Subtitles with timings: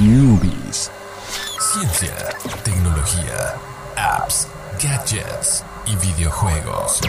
[0.00, 0.90] Newbies.
[1.58, 2.14] Ciencia,
[2.64, 3.54] tecnología,
[3.98, 4.48] apps,
[4.82, 7.02] gadgets y videojuegos.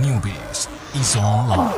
[0.00, 1.72] Newbies is online.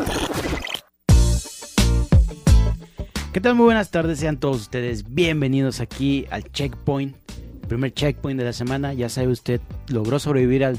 [3.33, 3.54] ¿Qué tal?
[3.54, 7.16] Muy buenas tardes, sean todos ustedes bienvenidos aquí al Checkpoint,
[7.66, 8.92] primer checkpoint de la semana.
[8.92, 10.79] Ya sabe usted, logró sobrevivir al...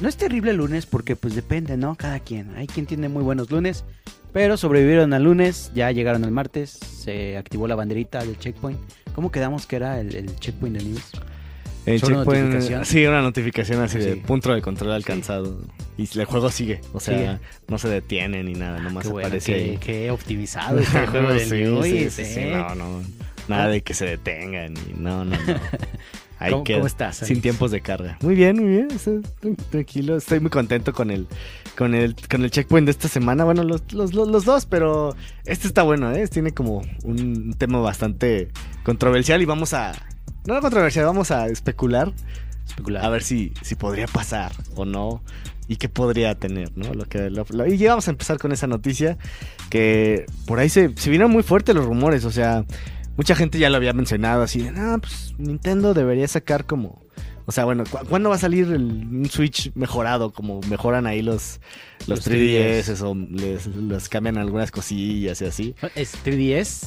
[0.00, 1.96] No es terrible lunes porque pues depende, ¿no?
[1.96, 2.54] Cada quien.
[2.54, 3.84] Hay quien tiene muy buenos lunes,
[4.32, 8.78] pero sobrevivieron al lunes, ya llegaron al martes, se activó la banderita del checkpoint.
[9.14, 11.10] ¿Cómo quedamos que era el, el checkpoint de news?
[11.86, 12.84] El ¿Solo checkpoint, notificación?
[12.84, 15.58] sí, una notificación así de punto de control alcanzado.
[15.96, 17.38] Y el juego sigue, o sea, Sigue.
[17.66, 19.78] no se detiene ni nada, nomás Qué bueno, aparece qué, ahí.
[19.78, 22.52] qué optimizado está el juego del sí, news, sí, sí, sí, ¿eh?
[22.54, 23.02] no, no,
[23.48, 25.36] nada de que se detengan no, no, no.
[26.40, 28.16] Ahí ¿Cómo- queda, cómo estás, Sin tiempos de carga.
[28.22, 29.20] Muy bien, muy bien, estoy
[29.70, 31.26] tranquilo, estoy muy contento con el,
[31.76, 33.44] con el, con el checkpoint de esta semana.
[33.44, 35.16] Bueno, los, los, los, los dos, pero
[35.46, 36.28] este está bueno, ¿eh?
[36.28, 38.48] Tiene como un tema bastante
[38.84, 39.92] controversial y vamos a,
[40.46, 42.12] no controversial, vamos a especular
[42.66, 43.04] Especular.
[43.04, 45.22] a ver si, si podría pasar o no
[45.66, 46.94] y qué podría tener, ¿no?
[46.94, 49.18] Lo que, lo- lo- y ya vamos a empezar con esa noticia
[49.70, 52.64] que por ahí se, se vinieron muy fuertes los rumores, o sea,
[53.18, 57.02] mucha gente ya lo había mencionado así de, no, pues Nintendo debería sacar como...
[57.44, 60.32] O sea, bueno, ¿cu- ¿cuándo va a salir el, un Switch mejorado?
[60.32, 61.60] Como mejoran ahí los,
[62.06, 65.74] los, Los 3DS o les, les cambian algunas cosillas y así.
[65.94, 66.86] ¿Es 3DS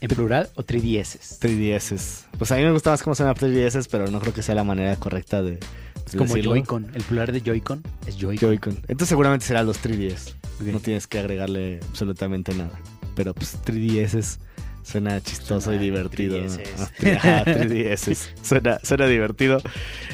[0.00, 1.40] en plural o 3DS?
[1.40, 2.24] 3DS.
[2.38, 4.62] Pues a mí me gusta más cómo suena 3DS, pero no creo que sea la
[4.62, 5.58] manera correcta de...
[6.06, 6.36] Es como.
[6.36, 6.86] Joy-Con.
[6.94, 8.38] El plural de Joy-Con es Joy-Con.
[8.48, 8.74] Joy-Con.
[8.82, 10.34] Entonces seguramente será los 3DS.
[10.60, 10.66] Ok.
[10.72, 12.78] No tienes que agregarle absolutamente nada.
[13.16, 14.38] Pero pues 3DS
[14.86, 16.38] suena chistoso Suena y divertido.
[16.38, 16.46] ¿no?
[16.46, 17.16] 3DS.
[17.16, 18.28] Ajá, 3DS.
[18.42, 19.60] Suena, suena divertido.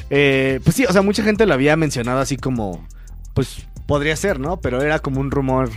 [0.09, 2.87] Eh, pues sí, o sea, mucha gente lo había mencionado así como,
[3.35, 4.59] pues podría ser, ¿no?
[4.61, 5.69] Pero era como un rumor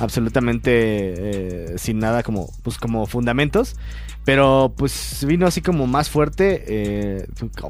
[0.00, 3.76] absolutamente eh, sin nada como, pues como fundamentos.
[4.24, 7.26] Pero pues vino así como más fuerte, eh,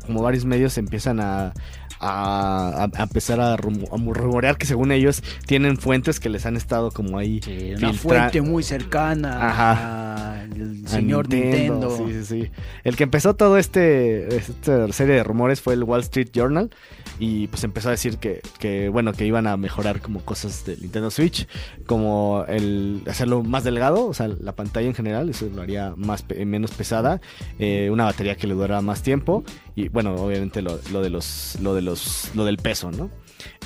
[0.06, 1.52] como varios medios empiezan a,
[2.00, 6.90] a, empezar a, rumo- a rumorear que según ellos tienen fuentes que les han estado
[6.90, 11.96] como ahí Sí, una fuente muy cercana al a señor Nintendo.
[11.96, 12.50] Sí, sí, sí.
[12.84, 16.70] El que empezó todo este esta serie de rumores fue el Wall Street Journal
[17.18, 20.80] y pues empezó a decir que, que bueno, que iban a mejorar como cosas del
[20.80, 21.46] Nintendo Switch,
[21.86, 26.24] como el hacerlo más delgado, o sea, la pantalla en general, eso lo haría más
[26.46, 27.20] menos pesada,
[27.58, 29.44] eh, una batería que le durara más tiempo
[29.84, 33.10] y bueno, obviamente lo, de los lo de los lo del peso, ¿no?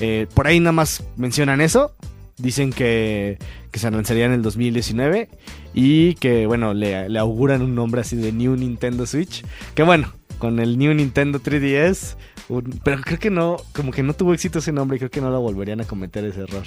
[0.00, 1.94] Eh, por ahí nada más mencionan eso.
[2.36, 3.38] Dicen que,
[3.70, 5.28] que se lanzaría en el 2019
[5.72, 9.44] y que, bueno, le, auguran un nombre así de New Nintendo Switch.
[9.76, 12.16] Que bueno, con el New Nintendo 3DS,
[12.48, 15.20] un- pero creo que no, como que no tuvo éxito ese nombre y creo que
[15.20, 16.64] no lo volverían a cometer ese error.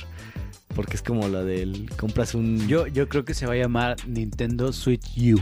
[0.73, 2.65] Porque es como lo del compras un...
[2.69, 5.41] Yo, yo creo que se va a llamar Nintendo Switch U.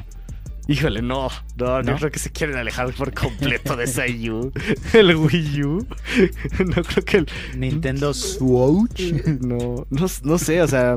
[0.67, 1.97] Híjole, no, no, no, ¿No?
[1.97, 4.51] creo que se quieren alejar por completo de esa U.
[4.93, 5.87] El Wii U.
[6.65, 9.13] No creo que el, Nintendo Switch.
[9.41, 10.95] No, no, no sé, o sea.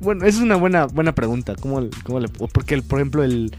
[0.00, 1.54] Bueno, esa es una buena, buena pregunta.
[1.56, 3.56] ¿Cómo, cómo le, porque, el, por ejemplo, el,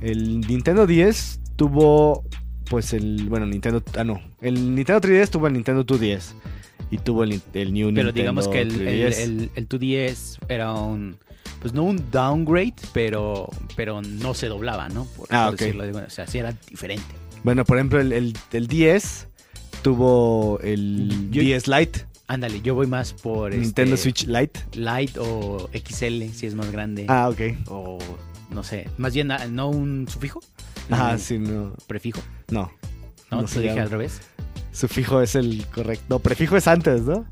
[0.00, 2.24] el Nintendo 10 tuvo.
[2.68, 3.28] Pues el.
[3.28, 3.82] Bueno, Nintendo.
[3.96, 4.20] Ah, no.
[4.40, 6.32] El Nintendo 3DS tuvo el Nintendo 2DS.
[6.90, 9.18] Y tuvo el, el New Pero Nintendo digamos que el, el, 3DS.
[9.20, 11.16] el, el 2DS era un.
[11.60, 15.04] Pues no un downgrade, pero, pero no se doblaba, ¿no?
[15.16, 15.60] Por, Ah, por ok.
[15.60, 17.04] decirlo de- bueno, o sea, sí era diferente.
[17.42, 19.26] Bueno, por ejemplo, el, el, el 10
[19.82, 22.06] tuvo el Yo- 10 Lite.
[22.26, 24.60] Ándale, yo voy más por Nintendo este, Switch Lite.
[24.74, 27.06] Lite o XL, si es más grande.
[27.08, 27.40] Ah, ok.
[27.68, 27.98] O
[28.50, 30.40] no sé, más bien ah, no un sufijo.
[30.90, 31.72] Ah, un sí, no.
[31.86, 32.20] Prefijo.
[32.50, 32.70] No.
[33.30, 34.20] No, No te dije al revés.
[34.72, 36.04] Sufijo es el correcto.
[36.08, 37.24] No, prefijo es antes, ¿no?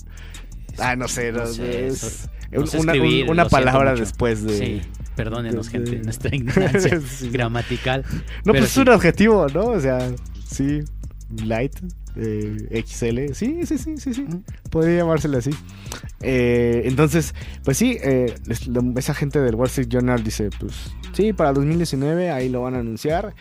[0.78, 4.58] Ah, no sé, no, No sé, es- no sé una, escribir, palabra después de.
[4.58, 4.80] Sí,
[5.14, 7.30] perdónenos, de- gente, nuestra ignorancia Sí.
[7.30, 8.04] gramatical.
[8.44, 9.64] No, pues es un adjetivo, ¿no?
[9.66, 10.10] O sea,
[10.46, 10.80] sí,
[11.44, 11.72] light,
[12.16, 14.26] eh, XL, sí, sí, sí, sí, sí,
[14.70, 15.50] podría llamársele así.
[16.22, 17.34] Eh, entonces,
[17.64, 18.34] pues sí, eh,
[18.96, 20.72] esa gente del Wall Street Journal dice, pues
[21.12, 23.34] sí, para 2019 ahí lo van a anunciar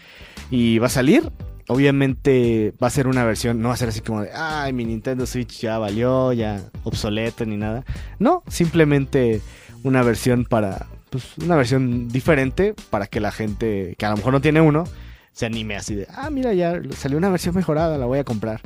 [0.50, 1.32] y va a salir.
[1.68, 4.86] Obviamente va a ser una versión, no va a ser así como de, ay, mi
[4.86, 7.84] Nintendo Switch ya valió, ya obsoleto ni nada.
[8.20, 9.42] No, simplemente
[9.84, 14.34] una versión para, pues una versión diferente para que la gente que a lo mejor
[14.34, 14.84] no tiene uno
[15.32, 18.62] se anime así de, ah, mira, ya salió una versión mejorada, la voy a comprar.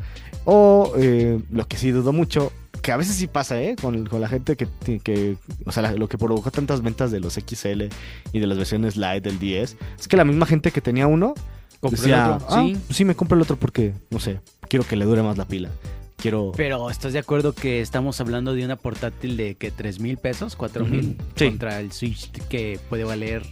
[0.46, 2.52] O eh, lo que sí dudo mucho,
[2.84, 3.76] que a veces sí pasa, ¿eh?
[3.82, 4.68] Con, con la gente que,
[5.00, 5.36] que
[5.66, 7.86] o sea, la- lo que provocó tantas ventas de los XL
[8.34, 11.34] y de las versiones Lite del 10, es que la misma gente que tenía uno,
[11.82, 12.78] decía, otro, "Ah, sí.
[12.86, 15.46] pues sí, me compro el otro porque, no sé, quiero que le dure más la
[15.46, 15.70] pila.
[16.18, 16.52] Quiero...
[16.56, 20.56] Pero ¿estás de acuerdo que estamos hablando de una portátil de que 3 mil pesos,
[20.58, 21.46] 4 mil, sí.
[21.48, 23.44] contra el Switch que puede valer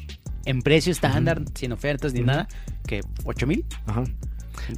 [0.46, 2.48] en precio estándar, sin ofertas ni nada,
[2.86, 3.66] que 8 mil.
[3.86, 4.04] Ajá.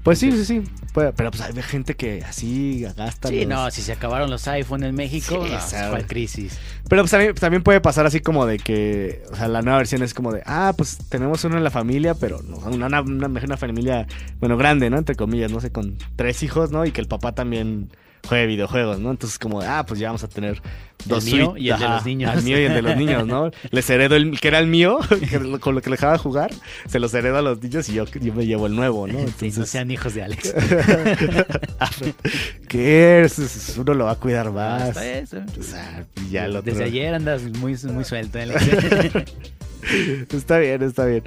[0.03, 0.61] Pues sí, sí, sí.
[0.93, 3.29] Pero pues hay gente que así gasta.
[3.29, 6.05] Sí, los- no, si se acabaron los iPhone en México, Sí, no, o sea, ¿cuál
[6.07, 6.57] crisis?
[6.89, 10.01] Pero pues también, también puede pasar así como de que, o sea, la nueva versión
[10.03, 13.57] es como de, ah, pues tenemos uno en la familia, pero no, una, una, una,
[13.57, 14.07] familia,
[14.39, 14.97] bueno, grande, ¿no?
[14.97, 16.85] Entre comillas, no sé, con tres hijos, ¿no?
[16.85, 17.89] Y que el papá también
[18.27, 19.11] juegue videojuegos, ¿no?
[19.11, 20.61] Entonces como de, ah, pues ya vamos a tener
[21.05, 22.31] dos mío Switch- y el de los niños.
[22.31, 23.49] Al mío y el de los niños, ¿no?
[23.71, 24.99] Les heredo el que era el mío,
[25.29, 26.51] que con lo que le dejaba jugar,
[26.87, 29.13] se los heredo a los niños y yo, yo me llevo el nuevo, ¿no?
[29.13, 30.53] Sí, no Entonces, sean hijos de Alex.
[32.67, 33.75] ¿qué es?
[33.77, 34.89] Uno lo va a cuidar más.
[34.89, 35.37] Hasta eso.
[35.59, 36.61] O sea, ya otro.
[36.61, 38.63] Desde ayer andas muy, muy suelto, Alex.
[40.33, 41.23] Está bien, está bien.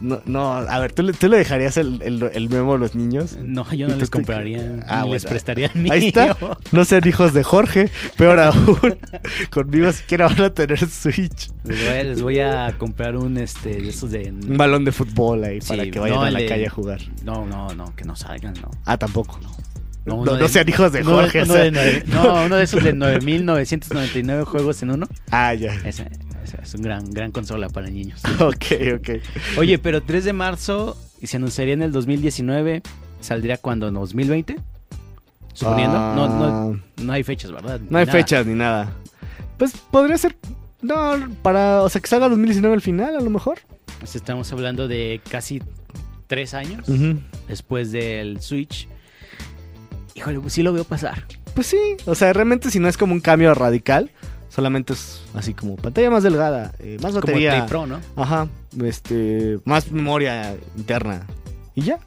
[0.00, 2.94] No, no a ver, ¿tú le, tú le dejarías el, el, el memo a los
[2.94, 3.36] niños?
[3.40, 5.30] No, yo ¿Y no les te- compraría, Ah, ni les bueno.
[5.30, 5.92] prestaría el mío.
[5.92, 6.36] Ahí está.
[6.72, 8.78] No sean hijos de Jorge, peor aún.
[9.50, 11.50] Conmigo siquiera van a tener Switch.
[11.64, 14.92] Les voy, a, les voy a comprar un este de esos de Un balón de
[14.92, 17.00] fútbol ahí Sí, para que vayan no, a la de- calle a jugar.
[17.24, 18.70] No, no, no, que no salgan, no.
[18.84, 19.38] Ah, tampoco.
[20.04, 21.42] No, No, no de- sean hijos de Jorge.
[21.42, 21.64] uno o sea.
[21.64, 25.08] de nueve- no, uno de esos de 9999 juegos en uno.
[25.30, 25.74] Ah, ya.
[25.84, 26.08] Ese
[26.54, 28.20] es un gran gran consola para niños.
[28.40, 28.64] Ok,
[28.96, 29.08] ok.
[29.58, 32.82] Oye, pero 3 de marzo y se anunciaría en el 2019,
[33.20, 33.88] ¿saldría cuando?
[33.88, 34.56] ¿En 2020?
[35.54, 35.98] Suponiendo.
[35.98, 37.80] No, no, Ah, no hay fechas, ¿verdad?
[37.88, 38.18] no hay Nada.
[38.18, 38.92] fechas ni nada.
[39.58, 40.36] Pues podría ser.
[40.82, 41.12] No,
[41.42, 41.82] para.
[41.82, 43.58] O sea, que salga 2019 al final, a lo mejor.
[43.98, 45.62] Pues estamos hablando de casi
[46.26, 46.86] 3 años
[47.48, 48.86] después del Switch.
[50.14, 51.24] Híjole, pues sí lo veo pasar.
[51.54, 54.10] Pues sí, o sea, realmente si no es como un cambio radical,
[54.48, 58.00] solamente es así como pantalla más delgada, eh, más Como el batería, Pro, ¿no?
[58.16, 58.48] ajá,
[58.82, 61.26] este, más memoria interna
[61.74, 61.98] y ya.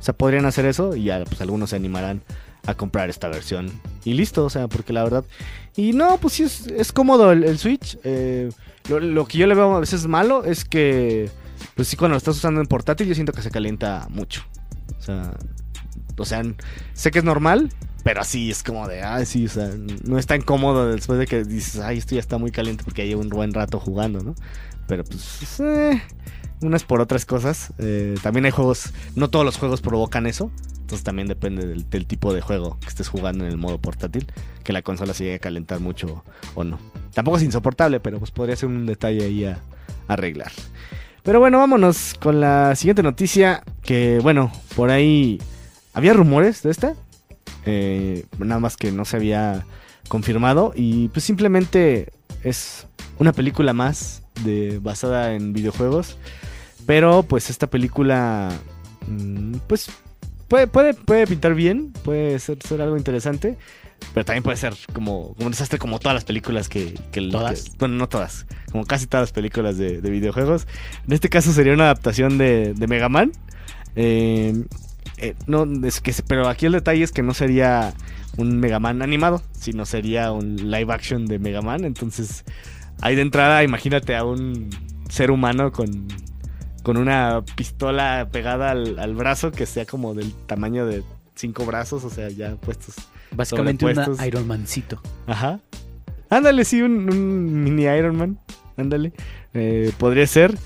[0.00, 2.20] O sea, podrían hacer eso y ya, pues algunos se animarán
[2.66, 3.70] a comprar esta versión
[4.04, 5.24] y listo, o sea, porque la verdad
[5.76, 7.98] y no, pues sí es, es cómodo el, el Switch.
[8.04, 8.50] eh,
[8.88, 11.30] lo, lo que yo le veo a veces malo es que,
[11.74, 14.42] pues sí, cuando lo estás usando en portátil yo siento que se calienta mucho.
[14.98, 15.32] O sea,
[16.16, 16.42] o sea,
[16.92, 17.70] sé que es normal,
[18.04, 19.70] pero así es como de, ay, sí, o sea,
[20.04, 23.06] no es tan cómodo después de que dices, ay, esto ya está muy caliente porque
[23.06, 24.34] llevo un buen rato jugando, ¿no?
[24.86, 26.02] Pero pues, eh,
[26.60, 27.72] unas por otras cosas.
[27.78, 30.50] Eh, también hay juegos, no todos los juegos provocan eso.
[30.80, 34.30] Entonces también depende del, tipo de juego que estés jugando en el modo portátil,
[34.62, 36.24] que la consola se llegue a calentar mucho
[36.54, 36.78] o no.
[37.14, 39.58] Tampoco es insoportable, pero pues podría ser un detalle ahí a
[40.08, 40.52] arreglar.
[41.22, 45.40] Pero bueno, vámonos con la siguiente noticia, que bueno, por ahí
[45.94, 46.94] había rumores de esta,
[47.66, 49.64] eh, nada más que no se había
[50.08, 52.12] confirmado y pues simplemente
[52.42, 52.86] es
[53.18, 56.18] una película más de basada en videojuegos,
[56.86, 58.50] pero pues esta película
[59.08, 59.88] mm, pues
[60.48, 63.56] puede, puede, puede pintar bien, puede ser, ser algo interesante.
[64.12, 66.92] Pero también puede ser como, como un desastre como todas las películas que...
[67.10, 67.62] que ¿Todas?
[67.64, 68.44] que- bueno, no todas.
[68.70, 70.66] Como casi todas las películas de, de videojuegos.
[71.06, 73.32] En este caso sería una adaptación de, de Mega Man.
[73.96, 74.64] Eh,
[75.18, 77.92] eh, no, es que, pero aquí el detalle es que no sería
[78.36, 81.84] un Mega Man animado, sino sería un live action de Mega Man.
[81.84, 82.44] Entonces,
[83.00, 84.70] ahí de entrada, imagínate a un
[85.08, 86.08] ser humano con,
[86.82, 91.02] con una pistola pegada al, al brazo que sea como del tamaño de
[91.34, 92.96] cinco brazos, o sea, ya puestos.
[93.30, 94.26] Básicamente Sobrepuestos.
[94.26, 95.00] Iron Mancito.
[95.26, 95.60] Ajá.
[96.30, 98.38] Ándale, sí, un, un mini Iron Man.
[98.76, 99.12] Ándale.
[99.52, 100.56] Eh, podría ser.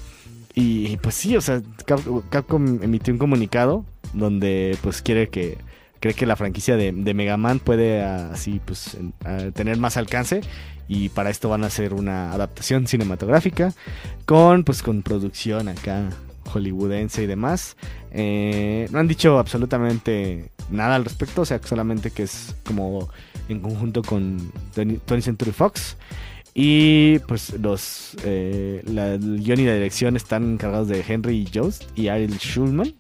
[0.54, 5.58] Y pues sí, o sea, Cap- Capcom emitió un comunicado donde pues quiere que
[6.00, 9.96] cree que la franquicia de, de Mega Man puede ah, así pues ah, tener más
[9.96, 10.42] alcance
[10.86, 13.74] y para esto van a hacer una adaptación cinematográfica
[14.24, 16.10] con pues con producción acá
[16.48, 17.76] hollywoodense y demás.
[18.10, 23.08] Eh, no han dicho absolutamente nada al respecto, o sea, solamente que es como
[23.48, 25.96] en conjunto con 20th Century Fox.
[26.54, 31.84] Y pues los eh, la, el guion y la dirección están encargados de Henry Jost
[31.96, 32.94] y Ariel Schulman.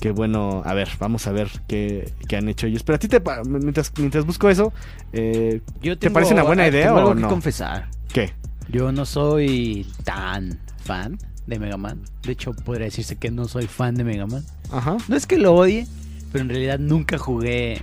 [0.00, 2.82] Que bueno, a ver, vamos a ver qué, qué han hecho ellos.
[2.82, 4.72] Pero a ti, te, mientras, mientras busco eso,
[5.12, 7.28] eh, Yo ¿Te parece una buena idea tengo o algo que no?
[7.28, 7.88] confesar.
[8.12, 8.32] ¿qué?
[8.68, 12.00] Yo no soy tan fan de Mega Man.
[12.22, 14.44] De hecho, podría decirse que no soy fan de Mega Man.
[14.72, 14.96] Ajá.
[15.08, 15.86] No es que lo odie,
[16.32, 17.82] pero en realidad nunca jugué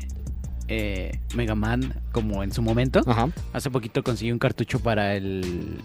[0.70, 3.02] eh, Mega Man como en su momento.
[3.06, 3.30] Ajá.
[3.54, 5.78] Hace poquito conseguí un cartucho para el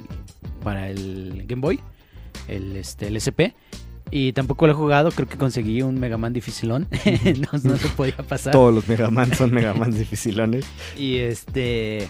[0.64, 1.80] para el Game Boy,
[2.48, 3.52] el este el SP.
[4.14, 6.86] Y tampoco lo he jugado, creo que conseguí un Mega Man dificilón.
[7.52, 8.52] no, no se podía pasar.
[8.52, 10.66] Todos los Mega Man son Mega Man dificilones.
[10.98, 12.08] Y este.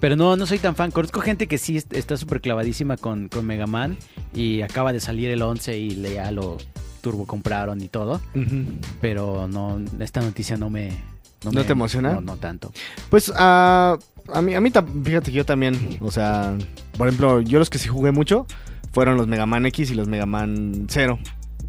[0.00, 0.90] Pero no, no soy tan fan.
[0.90, 3.96] Conozco gente que sí est- está súper clavadísima con, con Mega Man.
[4.34, 6.56] Y acaba de salir el 11 y le- ya lo
[7.00, 8.20] turbo compraron y todo.
[9.00, 10.90] Pero no, esta noticia no me.
[11.44, 12.14] ¿No me- te emociona?
[12.14, 12.72] No, no tanto.
[13.08, 13.96] Pues ah,
[14.32, 14.70] a mí, a mí
[15.04, 16.56] fíjate que yo también, o sea,
[16.98, 18.46] por ejemplo, yo los que sí jugué mucho
[18.92, 21.18] fueron los Mega Man X y los Mega Man 0.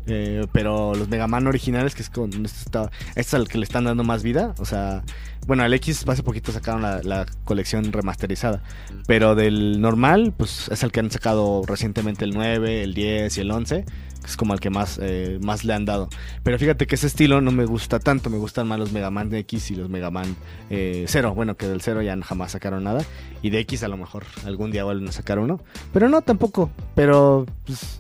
[0.08, 2.80] Eh, pero los Mega Man originales, que es con este,
[3.16, 4.56] es al que le están dando más vida.
[4.58, 5.04] O sea,
[5.48, 8.62] bueno, al X hace poquito sacaron la, la colección remasterizada.
[9.08, 13.42] Pero del normal, pues es el que han sacado recientemente el 9, el 10 y
[13.42, 13.86] el 11.
[14.24, 16.08] Es como el que más, eh, más le han dado.
[16.44, 18.30] Pero fíjate que ese estilo no me gusta tanto.
[18.30, 20.36] Me gustan más los Mega Man X y los Mega Man
[20.70, 21.34] eh, 0.
[21.36, 23.04] Bueno, que del 0 ya jamás sacaron nada.
[23.42, 25.60] Y de X a lo mejor algún día vuelven a sacar uno.
[25.92, 26.70] Pero no tampoco.
[26.96, 28.00] Pero pues,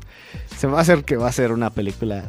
[0.57, 2.25] se va a hacer que va a ser una película.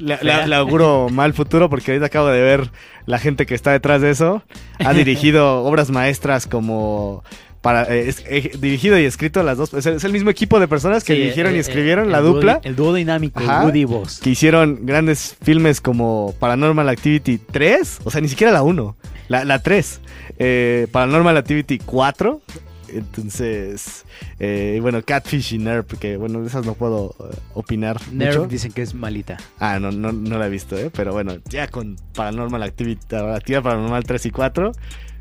[0.00, 2.72] Le, le- le auguro mal futuro porque ahorita acabo de ver
[3.04, 4.42] la gente que está detrás de eso.
[4.80, 7.22] Ha dirigido obras maestras como.
[7.66, 9.74] Para, eh, es- eh, dirigido y escrito las dos.
[9.74, 12.06] Es el, es el mismo equipo de personas que Sí, dirigieron eh, y eh, escribieron
[12.06, 12.60] el la dupla.
[12.62, 13.64] el dúo dinámico, Ajá.
[13.64, 14.20] Woody Boss.
[14.20, 18.00] Que hicieron grandes filmes como Paranormal Activity 3.
[18.04, 18.96] O sea, ni siquiera la 1.
[19.28, 20.00] La, la 3.
[20.38, 22.40] Eh, Paranormal Activity 4.
[22.88, 24.04] Entonces,
[24.38, 28.48] eh, bueno, Catfish y Nerf, porque bueno, de esas no puedo eh, opinar Nerf mucho.
[28.48, 29.36] dicen que es malita.
[29.58, 30.90] Ah, no, no, no la he visto, ¿eh?
[30.94, 34.72] Pero bueno, ya con Paranormal Activity, Actividad Paranormal 3 y 4,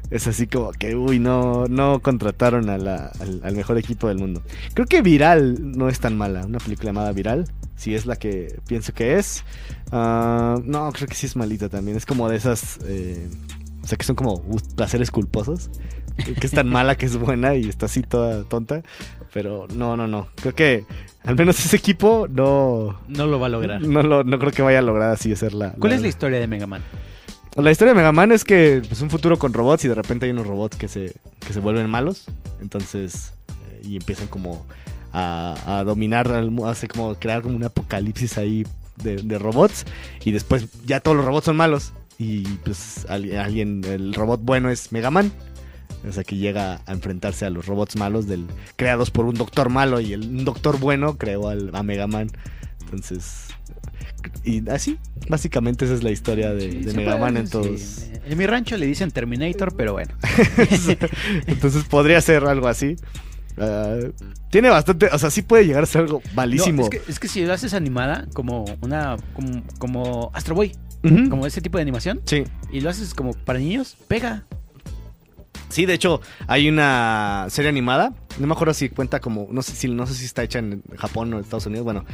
[0.09, 4.17] es así como que, uy, no, no contrataron a la- al, al mejor equipo del
[4.19, 4.41] mundo.
[4.73, 7.45] Creo que Viral no es tan mala, una película llamada Viral,
[7.75, 9.43] si es la que pienso que es.
[9.91, 13.27] Ah, no, creo que sí es malita también, es como de esas, eh,
[13.83, 15.69] o sea, que son como uh, placeres culposos.
[16.39, 18.83] Que es tan mala que es buena y está así toda tonta.
[19.33, 20.27] Pero no, no, no.
[20.35, 20.85] Creo que
[21.25, 23.81] al menos ese equipo no, No lo va a lograr.
[23.81, 25.71] no, lo- no creo que vaya a lograr así hacer la.
[25.73, 26.81] ¿Cuál es la historia de Mega Man?
[27.55, 30.25] La historia de Mega Man es que es un futuro con robots y de repente
[30.25, 32.25] hay unos robots que se, que se vuelven malos.
[32.61, 33.31] Entonces,
[33.71, 34.65] eh, y empiezan como
[35.13, 36.29] a, dominar,
[36.65, 39.85] hace como crear como un apocalipsis ahí de, de robots.
[40.25, 41.93] Y después ya todos los robots son malos.
[42.19, 45.31] Y pues al- alguien, el robot bueno es Mega Man.
[46.07, 48.45] O sea que llega a enfrentarse a los robots malos del
[48.75, 52.29] creados por un doctor malo y el, un doctor bueno creó al, a Mega Man.
[52.81, 53.47] Entonces,
[54.43, 54.97] y así,
[55.29, 57.51] básicamente esa es la historia de, Sí, de se Mega puede, Man en sí.
[57.51, 58.03] todos.
[58.27, 60.13] En mi rancho le dicen Terminator, pero bueno.
[61.47, 62.95] Entonces podría ser algo así.
[63.57, 63.97] Ah,
[64.49, 66.81] tiene bastante, o sea, sí puede llegar a ser algo malísimo.
[66.81, 69.17] No, es, que, es que si lo haces animada, como una.
[69.33, 70.73] como, como Astro Boy,
[71.29, 72.43] como ese tipo de animación, Sí.
[72.71, 74.43] y lo haces como para niños, pega.
[75.69, 78.13] Sí, de hecho, hay una serie animada.
[78.39, 79.47] No me acuerdo si cuenta como.
[79.51, 81.83] No sé si, no sé si está hecha en Japón o en Estados Unidos.
[81.85, 82.05] Bueno,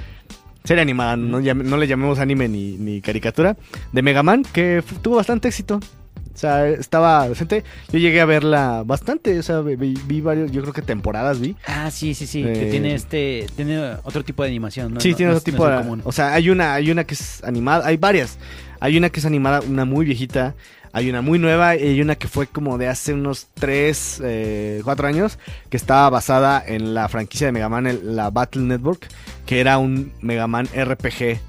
[0.63, 3.57] serie animada, no, le llamemos anime ni, ni caricatura.
[3.91, 5.79] De Mega Man, que tuvo bastante éxito.
[6.33, 7.63] O sea, estaba decente.
[7.91, 9.37] Yo llegué a verla bastante.
[9.37, 11.55] O sea, vi, vi varios, yo creo que temporadas vi.
[11.67, 12.41] Ah, sí, sí, sí.
[12.41, 13.47] Que Eh, tiene este.
[13.55, 15.01] Tiene otro tipo de animación, ¿no?
[15.01, 15.77] sí, No- tiene no otro tipo de.
[15.77, 16.01] común.
[16.05, 17.85] O sea, hay una, hay una que es animada.
[17.85, 18.37] Hay varias.
[18.79, 20.55] Hay una que es animada, una muy viejita.
[20.93, 24.21] Hay una muy nueva y hay una que fue como de hace unos 3,
[24.83, 29.07] 4 años, que estaba basada en la franquicia de Mega Man, el- la Battle Network,
[29.45, 31.39] que era un Mega Man RPG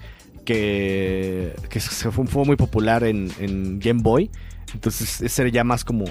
[0.44, 4.30] que, que se fue, fue muy popular en, en Game Boy.
[4.75, 6.04] Entonces ese era ya más como...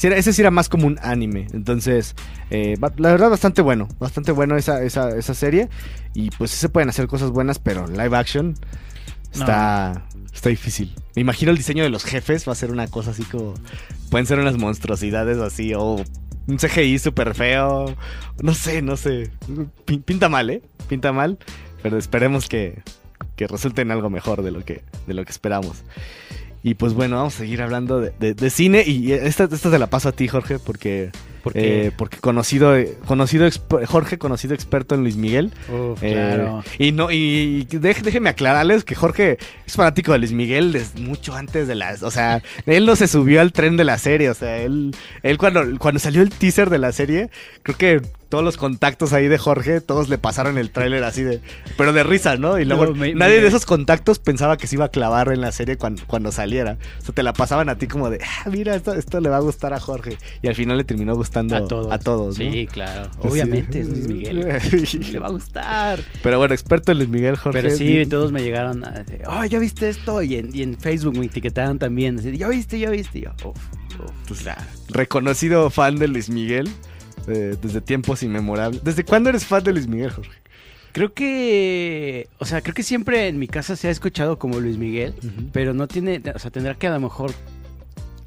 [0.00, 1.48] Ese sí era más como un anime.
[1.52, 2.14] Entonces,
[2.50, 3.88] eh, la verdad, bastante bueno.
[3.98, 5.68] Bastante bueno esa, esa, esa serie.
[6.14, 8.54] Y pues sí se pueden hacer cosas buenas, pero live action
[9.32, 10.94] está, está difícil.
[11.14, 13.54] Me imagino el diseño de los jefes va a ser una cosa así como.
[14.10, 16.02] Pueden ser unas monstruosidades así, o
[16.46, 17.94] un CGI súper feo.
[18.42, 19.30] No sé, no sé.
[19.84, 20.62] Pin- Pinta mal, ¿eh?
[20.88, 21.38] Pinta mal.
[21.82, 22.82] Pero esperemos que,
[23.36, 25.82] que resulte en algo mejor de lo que, de lo que esperamos.
[26.62, 28.82] Y pues bueno, vamos a seguir hablando de, de- cine.
[28.86, 31.10] Y esta, esta la paso a ti, Jorge, porque.
[31.52, 31.86] Porque.
[31.86, 32.74] eh, porque conocido,
[33.06, 35.52] conocido exp- Jorge, conocido experto en Luis Miguel.
[35.68, 36.62] Uf, Eh, claro.
[36.78, 41.34] y no, y dej- déjenme aclararles que Jorge es fanático de Luis Miguel desde mucho
[41.34, 42.02] antes de las.
[42.02, 44.30] O sea, él no se subió al tren de la serie.
[44.30, 47.30] O sea, él, él cuando, cuando salió el teaser de la serie,
[47.62, 51.40] creo que todos los contactos ahí de Jorge, todos le pasaron el tráiler así de.
[51.76, 52.58] Pero de risa, ¿no?
[52.58, 55.32] Y luego No, me- nadie me- de esos contactos pensaba que se iba a clavar
[55.32, 56.76] en la serie cuando, cuando saliera.
[57.00, 59.36] O sea, te la pasaban a ti como de, ah, mira, esto, esto le va
[59.38, 60.18] a gustar a Jorge.
[60.42, 61.90] Y al final le terminó gustando A todos.
[61.92, 62.44] A todos ¿no?
[62.52, 63.04] Sí, claro.
[63.22, 63.28] Sí.
[63.28, 64.38] Obviamente es Luis Miguel.
[65.12, 66.00] Le va a gustar.
[66.22, 67.62] Pero bueno, experto en Luis Miguel, Jorge.
[67.62, 70.22] Pero sí, todos me llegaron a decir, oh, ¿ya viste esto?
[70.22, 72.18] Y en, y en Facebook me etiquetaron también.
[72.18, 72.78] Así, ¿Ya viste?
[72.78, 73.20] ¿Ya viste?
[73.20, 73.56] Y yo, uf,
[74.00, 74.60] uf, Pues, claro.
[74.90, 76.68] reconocido fan de Luis Miguel
[77.28, 78.82] eh, desde tiempos inmemorables.
[78.84, 80.30] ¿Desde cuándo eres fan de Luis Miguel, Jorge?
[80.92, 84.78] Creo que, o sea, creo que siempre en mi casa se ha escuchado como Luis
[84.78, 85.14] Miguel,
[85.52, 87.32] pero no tiene, o sea, tendrá que a lo mejor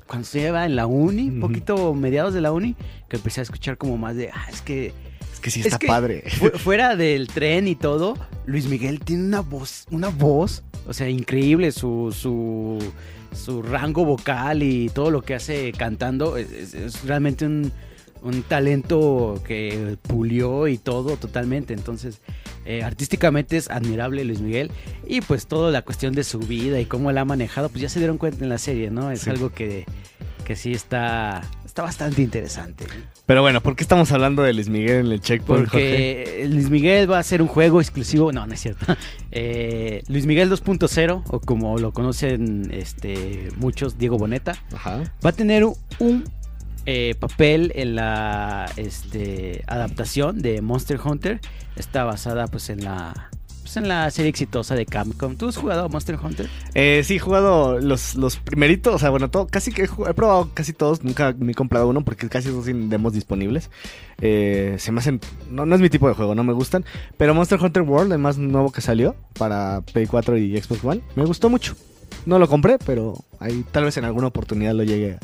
[0.08, 2.76] cuando se lleva en la uni, un poquito mediados de la uni,
[3.10, 4.94] que empecé a escuchar como más de, ah, es que
[5.34, 6.24] Es que sí Es está que- padre.
[6.38, 8.16] fu- fuera del tren y todo,
[8.46, 12.80] Luis Miguel tiene una voz, una voz, o sea, increíble su, su,
[13.36, 17.72] su rango vocal y todo lo que hace cantando, es, es- es realmente un,
[18.24, 22.22] un talento que pulió y todo totalmente, entonces
[22.64, 24.70] Eh, artísticamente es admirable Luis Miguel
[25.08, 27.90] y pues toda la cuestión de su vida y cómo la ha manejado, pues ya
[27.90, 29.10] se dieron cuenta en la serie, ¿no?
[29.10, 29.32] Es Sí.
[29.32, 29.86] algo que,
[30.46, 32.86] que sí está, está bastante interesante.
[33.26, 36.24] Pero bueno, ¿por qué estamos hablando de Luis Miguel en el checkpoint, Jorge?
[36.28, 38.86] Porque Luis Miguel va a ser un juego exclusivo, no, no es cierto.
[39.32, 45.02] Eh, Luis Miguel 2.0, o como lo conocen este, muchos, Diego Boneta, Ajá.
[45.26, 46.24] va a tener un,
[46.86, 51.40] eh, papel en la este, adaptación de Monster Hunter.
[51.76, 53.30] Está basada pues en la
[53.72, 55.38] pues, en la serie exitosa de Capcom.
[55.38, 56.50] ¿Tú has jugado a Monster Hunter?
[56.74, 60.14] Eh, sí, he jugado los, los primeritos, o sea, bueno, todo, casi que he, he
[60.14, 63.70] probado casi todos, nunca me he comprado uno porque casi todos tienen demos disponibles.
[64.20, 66.84] Eh, se me hacen, no, no es mi tipo de juego, no me gustan.
[67.16, 71.02] Pero Monster Hunter World, el más nuevo que salió para Play 4 y Xbox One,
[71.16, 71.74] me gustó mucho.
[72.26, 75.18] No lo compré, pero ahí tal vez en alguna oportunidad lo llegue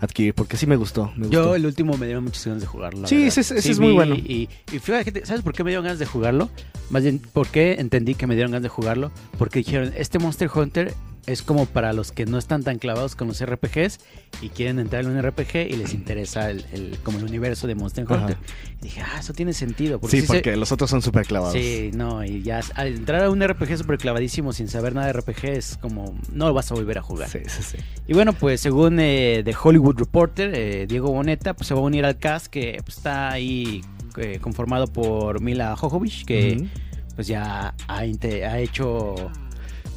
[0.00, 1.12] a adquirir porque sí me gustó.
[1.16, 3.06] me Yo el último me dieron muchas ganas de jugarlo.
[3.06, 4.14] Sí, ese es- ese es muy bueno.
[4.16, 6.48] Y, y fíjate, ¿sabes por qué me dieron ganas de jugarlo?
[6.90, 9.12] Más bien, ¿por qué entendí que me dieron ganas de jugarlo?
[9.38, 10.94] Porque dijeron, este Monster Hunter
[11.26, 14.00] es como para los que no están tan clavados con los RPGs
[14.42, 17.74] y quieren entrar en un RPG y les interesa el, el- como el universo de
[17.74, 18.06] Monster.
[18.10, 18.36] Hunter.
[18.80, 20.00] Y dije, ah, eso tiene sentido.
[20.08, 21.54] Sí, se- porque los otros son súper clavados.
[21.54, 25.12] Sí, no, y ya al entrar a un RPG súper clavadísimo sin saber nada de
[25.12, 27.28] RPG es como, no lo vas a volver a jugar.
[27.28, 27.76] Sí, sí, sí.
[28.08, 31.84] Y bueno, pues según eh, The Hollywood Reporter, eh, Diego Boneta pues, se va a
[31.84, 33.82] unir al cast que pues, está ahí
[34.16, 36.64] eh, conformado por Mila Jovovich, que
[37.14, 39.14] pues ya ha hecho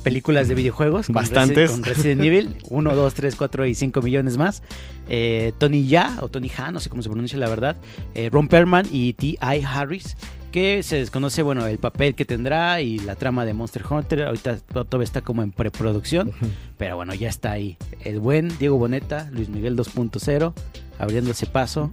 [0.03, 1.07] películas de videojuegos.
[1.07, 1.69] con Bastantes.
[1.71, 4.61] Resi- con Resident Evil, 1, 2, 3, 4 y 5 millones más.
[5.09, 7.75] Eh, Tony Ya, o Tony Ha, no sé cómo se pronuncia la verdad.
[8.15, 9.61] eh, Ron Perlman y T.I.
[9.65, 10.15] Harris.
[10.51, 14.21] Que se desconoce, bueno, el papel que tendrá y la trama de Monster Hunter.
[14.25, 16.31] Ahorita todavía está como en preproducción.
[16.77, 17.75] Pero bueno, ya está ahí.
[18.03, 20.53] El buen Diego Boneta, Luis Miguel 2.0,
[20.99, 21.89] abriéndose paso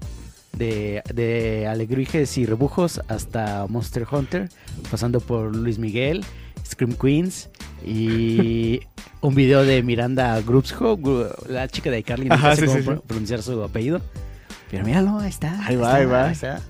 [0.52, 4.50] de, de Alegrijes y Rebujos hasta Monster Hunter,
[4.90, 6.22] pasando por Luis Miguel,
[6.70, 7.48] Scream Queens
[7.84, 8.80] y
[9.20, 12.76] un video de Miranda Grupsho, Gru- la chica de iCarly, no Ajá, sé sí, cómo
[12.78, 12.88] sí, sí.
[12.88, 14.00] pro- pronunciar su apellido.
[14.70, 15.66] Pero míralo, ahí está.
[15.66, 16.30] Ahí va, ahí va.
[16.30, 16.60] está.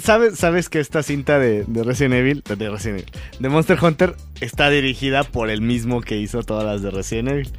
[0.00, 4.16] ¿Sabes, sabes que esta cinta de, de Resident Evil, de Resident Evil, de Monster Hunter,
[4.40, 7.52] está dirigida por el mismo que hizo todas las de Resident Evil?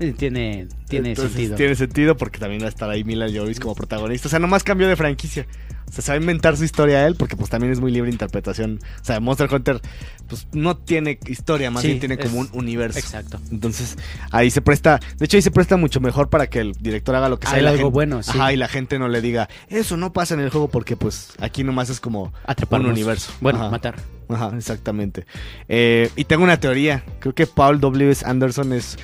[0.00, 1.56] Eh, Tiene, tiene Entonces, sentido.
[1.56, 4.26] Tiene sentido porque también va a estar ahí Mila Jovis como protagonista.
[4.26, 5.46] O sea, nomás cambió de franquicia.
[5.90, 8.80] Se a inventar su historia él porque pues también es muy libre interpretación.
[9.00, 9.80] O sea, Monster Hunter
[10.28, 12.98] pues no tiene historia, más Sí, bien tiene es- como un universo.
[12.98, 13.38] Exacto.
[13.50, 13.96] Entonces,
[14.30, 17.28] ahí se presta, de hecho ahí se presta mucho mejor para que el director haga
[17.28, 17.56] lo que sea.
[17.56, 18.30] y Haga la algo gente- bueno, sí.
[18.34, 21.30] Ajá, y la gente no le diga, eso no pasa en el juego porque pues
[21.40, 22.32] aquí nomás es como
[22.70, 23.32] un universo.
[23.40, 23.70] Bueno, Ajá.
[23.70, 23.96] matar.
[24.28, 25.26] Ajá, exactamente.
[25.68, 27.02] Eh, y tengo una teoría.
[27.18, 28.16] Creo que Paul W.
[28.24, 28.96] Anderson es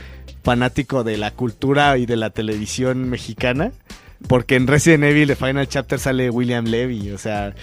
[0.45, 3.73] fanático de la cultura y de la televisión mexicana.
[4.29, 7.11] Porque en Resident Evil, The Final Chapter, sale William Levy.
[7.11, 7.55] O sea,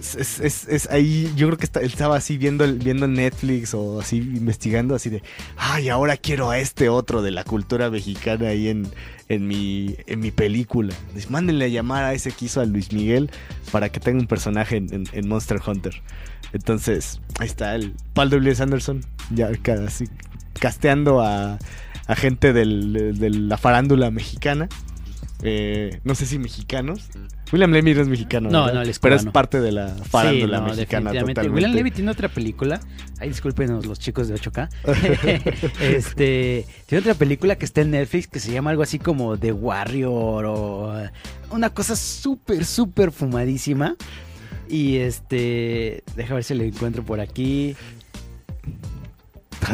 [0.00, 1.30] es, es- es- ahí.
[1.36, 5.22] Yo creo que está- estaba así viendo, viendo Netflix o así investigando, así de.
[5.56, 8.88] Ay, ahora quiero a este otro de la cultura mexicana ahí en,
[9.28, 10.94] en, mi, en mi película.
[11.14, 13.30] Dice, Mándenle a llamar a ese que hizo a Luis Miguel
[13.70, 16.00] para que tenga un personaje en, Monster Hunter.
[16.52, 18.56] Entonces, ahí está el Paul W.
[18.62, 20.06] Anderson, ya casi
[20.58, 21.58] casteando a,
[22.16, 22.64] gente de
[23.30, 24.68] la farándula mexicana.
[25.42, 27.08] Eh, no sé si mexicanos.
[27.52, 28.50] William Levy no es mexicano.
[28.50, 28.74] No, ¿verdad?
[28.74, 31.48] no, él es Pero es parte de la farándula Sí, no, mexicana totalmente.
[31.48, 32.80] William Levy tiene otra película.
[33.18, 34.68] Ay, discúlpenos los chicos de 8K.
[35.80, 39.52] este, tiene otra película que está en Netflix que se llama algo así como The
[39.52, 41.10] Warrior o eh,
[41.50, 43.96] una cosa súper, súper fumadísima.
[44.68, 47.74] Y este, deja ver si lo encuentro por aquí.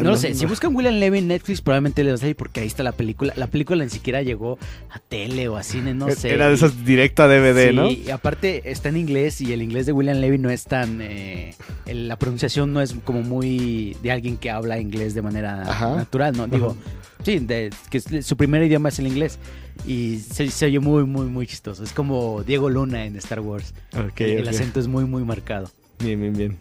[0.03, 2.59] No lo sé, si buscan William Levy en Netflix probablemente les va a salir porque
[2.59, 3.33] ahí está la película.
[3.37, 4.59] La película ni siquiera llegó
[4.91, 6.33] a tele o a cine, no sé.
[6.33, 7.89] Era de esos directo a DVD, Sí, ¿no?
[7.89, 10.99] y aparte está en inglés y el inglés de William Levy no es tan...
[11.01, 15.95] eh, la pronunciación no es como muy de alguien que habla inglés de manera Ajá.
[15.95, 16.47] natural, ¿no?
[16.47, 16.75] Digo,
[17.23, 19.39] sí, de- que su primer idioma es el inglés
[19.87, 21.83] y se, se oye muy, muy, muy chistoso.
[21.83, 23.73] Es como Diego Luna en Star Wars.
[23.97, 25.71] Ok, el, el acento es muy, muy marcado.
[25.99, 26.57] Bien, bien, bien.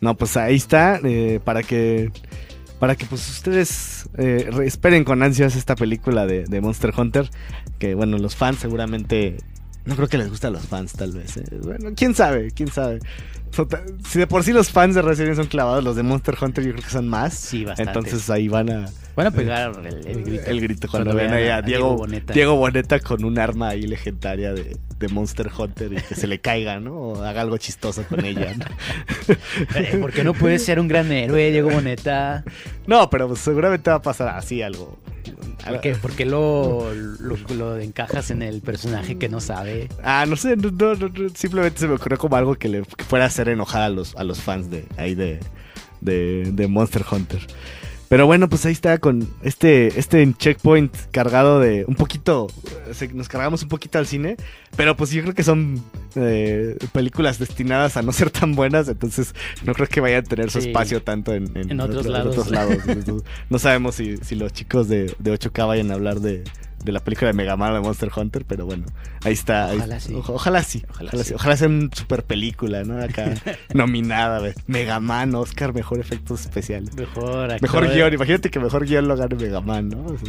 [0.00, 2.10] No, pues ahí está, eh, para que
[2.84, 7.30] para que pues ustedes eh, re- esperen con ansias esta película de, de Monster Hunter,
[7.78, 9.38] que bueno, los fans seguramente,
[9.86, 11.44] no creo que les guste a los fans tal vez, eh.
[11.62, 12.98] bueno, quién sabe, quién sabe.
[14.08, 16.64] Si de por sí los fans de Resident Evil son clavados, los de Monster Hunter
[16.64, 17.34] yo creo que son más.
[17.34, 17.92] Sí, bastante.
[17.98, 18.86] Entonces ahí van a
[19.16, 20.44] Van a pegar el, el grito.
[20.50, 22.32] el grito cuando, vean ahí a- Diego, Diego Boneta.
[22.32, 26.40] Diego Boneta con un arma ahí legendaria de, de Monster Hunter y que se le
[26.40, 26.94] caiga, ¿no?
[26.96, 28.54] O haga algo chistoso con ella.
[28.56, 28.64] ¿no?
[29.76, 32.42] Eh, Porque no puede ser un gran héroe, Diego Boneta.
[32.88, 34.98] No, pero pues seguramente va a pasar así algo.
[35.32, 35.94] ¿Por qué?
[35.94, 39.88] Porque lo, lo, lo encajas en el personaje que no sabe.
[40.02, 43.04] Ah, no sé, no, no, no, simplemente se me ocurrió como algo que le que
[43.04, 45.40] fuera a hacer enojar a los, a los fans de ahí de,
[46.00, 47.40] de, de Monster Hunter.
[48.14, 52.46] Pero bueno, pues ahí está con este, este checkpoint cargado de un poquito,
[52.92, 54.36] se- nos cargamos un poquito al cine,
[54.76, 55.82] pero pues yo creo que son
[56.14, 60.48] eh, películas destinadas a no ser tan buenas, entonces no creo que vayan a tener
[60.52, 60.68] su Sí.
[60.68, 62.38] espacio tanto en, En otros otro- lados.
[62.38, 62.76] otros lados.
[63.50, 66.44] No sabemos si, si los chicos de, de 8K vayan a hablar de,
[66.84, 68.84] de la película de Mega Man de Monster Hunter, pero bueno,
[69.24, 69.66] ahí está.
[69.70, 70.14] ahí- Ojalá sí.
[70.14, 70.82] oja- ojalá sí.
[70.90, 71.28] Ojalá Ojalá, sí.
[71.30, 71.34] sí.
[71.34, 73.02] Ojalá sea una super película, ¿no?
[73.02, 73.32] Acá
[73.74, 76.94] nominada, de Mega Man, Oscar, mejor efectos especiales.
[76.94, 77.62] Mejor actor.
[77.62, 80.14] Mejor de- guion, imagínate que mejor guion lo gane Mega Man, ¿no?
[80.14, 80.22] Es,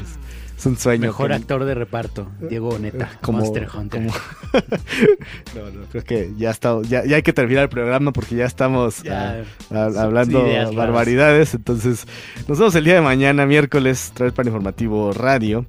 [0.57, 1.01] es un sueño.
[1.01, 2.31] Mejor actor de reparto.
[2.49, 3.09] Diego Boneta.
[3.21, 4.01] como- Monster Hunter.
[4.07, 4.13] como-
[5.55, 8.45] no, no, creo que ya está, ya, ya hay que terminar el programa porque ya
[8.45, 11.53] estamos Ya, ah, ah, hablando ideas barbaridades.
[11.53, 12.05] Entonces,
[12.47, 15.65] nos vemos el día de mañana, miércoles, trae el plan informativo radio.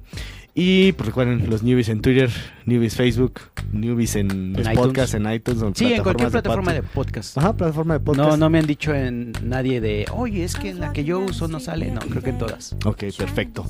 [0.59, 2.31] Y pues recuerden los newbies en Twitter,
[2.65, 3.41] newbies Facebook,
[3.73, 4.77] newbies en los iTunes.
[4.79, 5.61] podcasts, en iTunes.
[5.61, 6.95] o Sí, en cualquier de plataforma de podcast.
[6.95, 7.37] podcast.
[7.37, 8.29] Ajá, plataforma de podcast.
[8.31, 11.19] No, no me han dicho en nadie de, oye, es que en la que yo
[11.19, 11.91] uso no sale.
[11.91, 12.75] No, creo que en todas.
[12.85, 13.67] Ok, perfecto.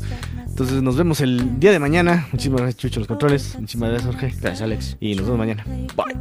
[0.47, 2.25] Entonces nos vemos el día de mañana.
[2.31, 3.57] Muchísimas gracias, Chucho, los controles.
[3.59, 4.27] Muchísimas gracias, Jorge.
[4.39, 4.95] Gracias, Alex.
[5.01, 5.65] Y nos vemos mañana.
[5.97, 6.15] Bye.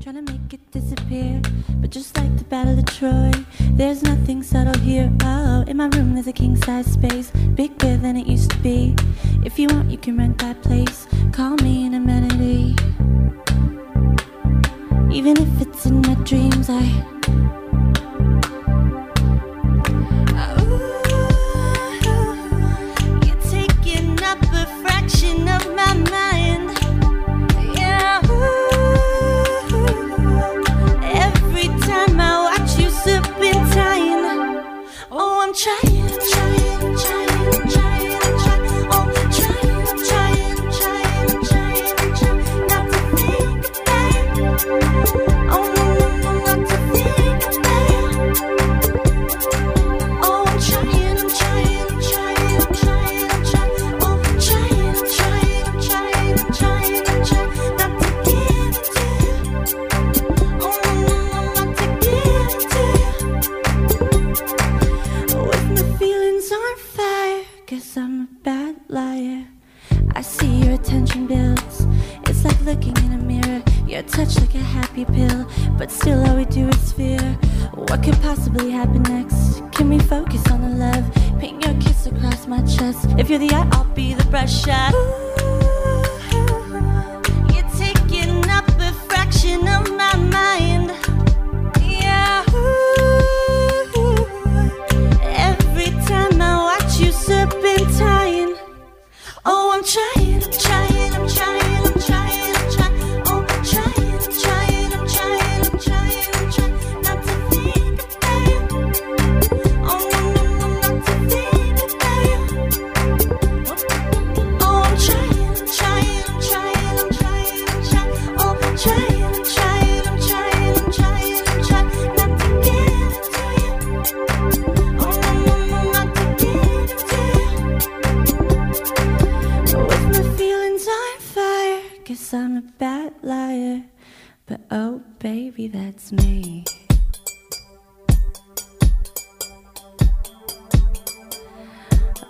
[0.00, 1.40] Trying to make it disappear,
[1.80, 3.32] but just like the Battle of Troy,
[3.76, 5.12] there's nothing subtle here.
[5.24, 8.94] Oh, in my room there's a king size space, bigger than it used to be.
[9.44, 11.08] If you want, you can rent that place.
[11.32, 12.76] Call me an amenity.
[12.78, 12.96] Eh?
[15.10, 17.55] Even if it's in my dreams, I.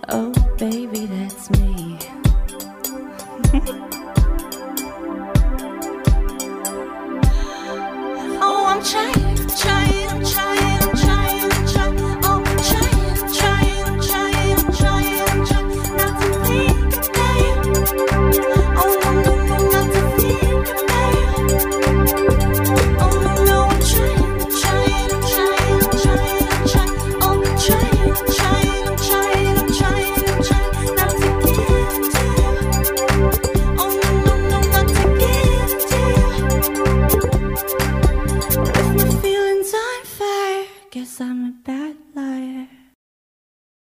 [0.09, 1.99] Oh, baby, that's me.